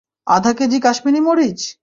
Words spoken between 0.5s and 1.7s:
KG Kashmiri মরিচ?